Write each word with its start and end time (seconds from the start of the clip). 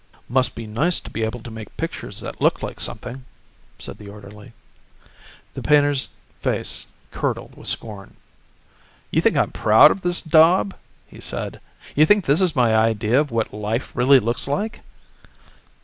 "Must 0.27 0.55
be 0.55 0.65
nice 0.65 0.99
to 0.99 1.11
be 1.11 1.23
able 1.23 1.41
to 1.41 1.51
make 1.51 1.77
pictures 1.77 2.21
that 2.21 2.41
look 2.41 2.63
like 2.63 2.79
something," 2.79 3.23
said 3.77 3.99
the 3.99 4.09
orderly. 4.09 4.51
The 5.53 5.61
painter's 5.61 6.09
face 6.39 6.87
curdled 7.11 7.53
with 7.55 7.67
scorn. 7.67 8.15
"You 9.11 9.21
think 9.21 9.37
I'm 9.37 9.51
proud 9.51 9.91
of 9.91 10.01
this 10.01 10.23
daub?" 10.23 10.73
he 11.05 11.21
said. 11.21 11.61
"You 11.93 12.07
think 12.07 12.25
this 12.25 12.41
is 12.41 12.55
my 12.55 12.75
idea 12.75 13.19
of 13.19 13.29
what 13.29 13.53
life 13.53 13.91
really 13.95 14.19
looks 14.19 14.47
like?" 14.47 14.81